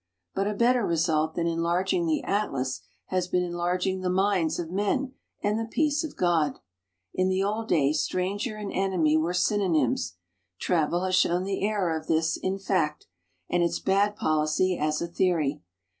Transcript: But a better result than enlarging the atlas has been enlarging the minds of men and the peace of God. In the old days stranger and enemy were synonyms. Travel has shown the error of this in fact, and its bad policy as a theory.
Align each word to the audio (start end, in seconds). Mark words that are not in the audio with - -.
But 0.33 0.47
a 0.47 0.55
better 0.55 0.83
result 0.83 1.35
than 1.35 1.45
enlarging 1.45 2.07
the 2.07 2.23
atlas 2.23 2.81
has 3.09 3.27
been 3.27 3.43
enlarging 3.43 4.01
the 4.01 4.09
minds 4.09 4.57
of 4.57 4.71
men 4.71 5.13
and 5.43 5.59
the 5.59 5.65
peace 5.69 6.03
of 6.03 6.15
God. 6.15 6.57
In 7.13 7.29
the 7.29 7.43
old 7.43 7.67
days 7.67 8.01
stranger 8.01 8.55
and 8.57 8.73
enemy 8.73 9.15
were 9.15 9.35
synonyms. 9.35 10.15
Travel 10.59 11.03
has 11.03 11.13
shown 11.13 11.43
the 11.43 11.61
error 11.63 11.95
of 11.95 12.07
this 12.07 12.35
in 12.35 12.57
fact, 12.57 13.05
and 13.47 13.61
its 13.61 13.77
bad 13.77 14.15
policy 14.15 14.75
as 14.75 15.03
a 15.03 15.07
theory. 15.07 15.61